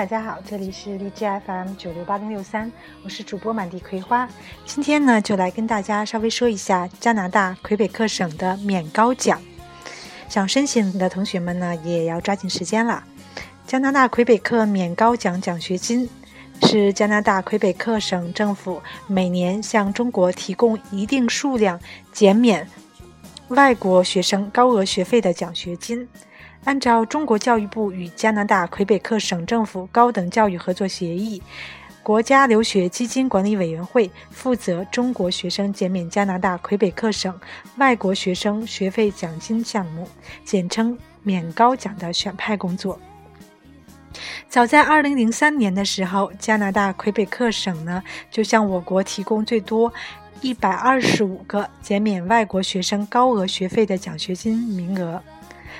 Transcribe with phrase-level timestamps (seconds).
[0.00, 2.72] 大家好，这里是荔枝 FM 九六八零六三，
[3.04, 4.26] 我是主播满地葵花。
[4.64, 9.38] 今天呢，就来跟大家稍微说一下加拿大魁北克省的免高奖。
[10.26, 13.04] 想申请的同学们呢，也要抓紧时间了。
[13.66, 16.08] 加拿大魁北克免高奖奖学金
[16.62, 21.78] 是加拿大魁北克省政府每年向中国提供一定数量
[22.10, 22.66] 减免
[23.48, 26.08] 外国学生高额学费的奖学金。
[26.64, 31.42] 按照中国教育部与加拿大魁北克省政府高等教育合作协议，
[32.02, 37.38] 国家留学基金管理委员会负责中国学生减免加拿大魁北克省
[37.76, 40.06] 外国学生学费奖金项目，
[40.44, 43.00] 简称免高奖的选派工作。
[44.48, 49.92] 早在2003年的时候，加拿大魁北克省呢就向我国提供最多
[50.42, 55.22] 125个减免外国学生高额学费的奖学金名额。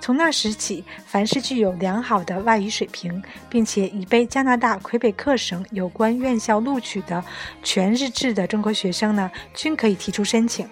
[0.00, 7.24] 从那时起，凡是具有良好的外语水平，并且已被加拿大魁北克省有关院校录取的
[7.62, 10.68] 全日制的中国学生呢，均可以提出申请。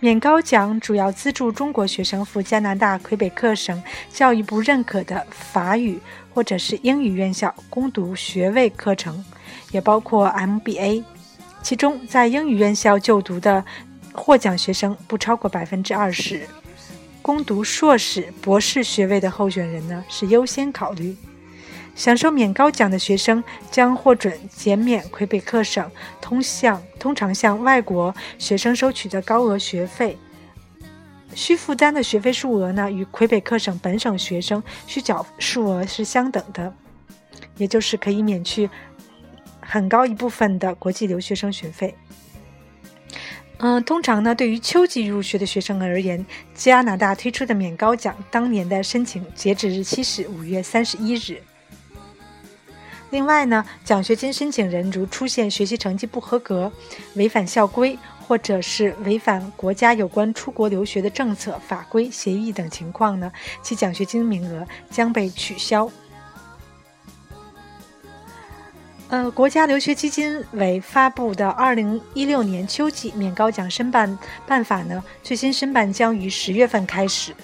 [0.00, 3.80] 免高奖主要资助中国学生赴加拿大魁北克省
[4.12, 6.00] 教育部认可的法语
[6.34, 9.24] 或者是英语院校攻读学位课程，
[9.70, 11.04] 也包括 MBA。
[11.62, 13.64] 其中，在英语院校就读的
[14.12, 16.48] 获奖学生不超过百分之二十。
[17.22, 21.16] 攻读硕士、博士学位的候选人呢是优先考虑。
[21.94, 25.90] 享受免高奖的学生将获准减免魁北克省
[26.22, 30.16] 通向通常向外国学生收取的高额学费，
[31.34, 36.74] 需负担的学费数额呢与魁北克省本省学生需缴数额是相等的，
[37.58, 38.70] 也就是可以免去
[39.60, 41.94] 很高一部分的国际留学生学费。
[43.64, 51.40] 嗯，通常呢，对于秋季入学的学生而言，加拿大推出的免高奖当年的申请截止日期是五月三十一日。
[53.10, 56.72] 另外呢，奖学金申请人如出现学习成绩不合格、
[57.14, 57.96] 违反校规，
[58.26, 63.30] 或者是违反国家有关出国留学的政策、法规、协议等情况呢，
[63.62, 65.88] 其奖学金名额将被取消。
[69.12, 77.34] 呃，国家留学基金委发布的二零一六年秋季免高奖申办办法呢，最新申办将于十月份开始。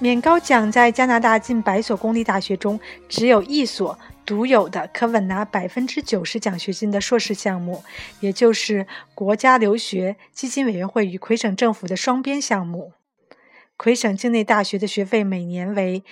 [0.00, 7.84] 免高奖在加拿大近百所公立大学中，只有一所独有的可稳拿百分之九十奖学金的硕士项目，
[8.18, 12.94] 也就是国家留学基金委员会与魁省政府的双边项目。
[13.76, 16.02] 魁省境内大学的学费每年为。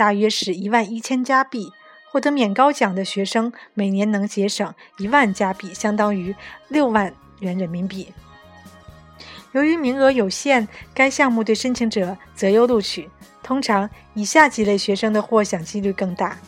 [0.00, 1.74] 大约是一万一千加币，
[2.10, 6.34] 获得免高奖的学生每年能节省一万加币，相当于
[6.68, 8.10] 六万元人民币。
[9.52, 13.10] 由于名额有限，该项目对申请者择优录取。
[13.42, 16.38] 通常，以下几类学生的获奖几率更大：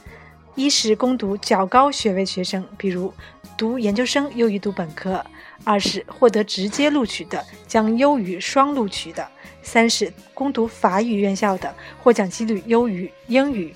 [0.55, 3.13] 一是攻读较高学位学生，比如
[3.57, 5.25] 读研究生优于读本科；
[5.65, 9.27] 二是获得直接录取的，将优于双录取的。
[9.63, 13.75] 三是攻读法语院校的获奖几率优于英语，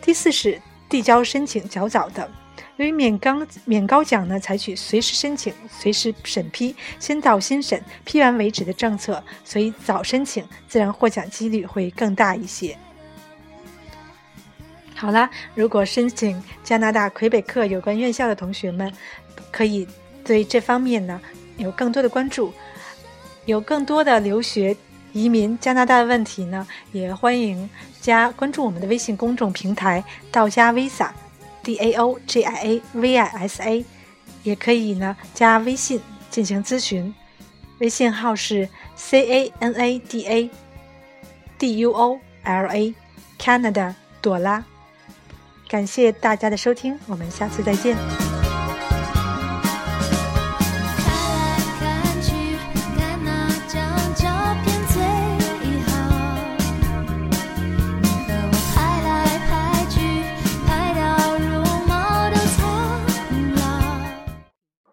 [0.00, 2.30] 第四是递交申请较早的。
[2.76, 12.76] 由于免高免高奖呢，采取随时申请、随时审批、先到先审、批完为止的政策，所以早申请自然获奖几率会更大一些。
[15.04, 18.90] 好啦，如果申请加拿大魁北克有关院校的同学们，
[19.50, 19.86] 可以
[20.24, 21.20] 对这方面呢
[21.58, 22.50] 有更多的关注，
[23.44, 24.74] 有更多的留学。
[25.12, 27.68] 移民加拿大的问题呢，也欢迎
[28.00, 30.02] 加关注我们的微信公众平台
[30.32, 33.84] “道家 Visa”，D A O G I A V I S A，
[34.42, 36.00] 也可以呢加微信
[36.30, 37.14] 进行咨询，
[37.78, 38.66] 微信号是
[38.96, 40.50] C A N A D A
[41.58, 42.94] D U O L A
[43.38, 44.64] Canada 朵拉。
[45.68, 47.96] 感谢大家的收听，我们下次再见。